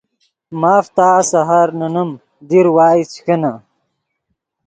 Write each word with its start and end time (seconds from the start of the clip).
ماف 0.61 0.85
تا 0.95 1.09
سحر 1.31 1.67
نے 1.79 1.87
نیم 1.93 2.11
دیر 2.49 2.67
وائس 2.75 3.07
چے 3.13 3.21
کینے 3.25 3.53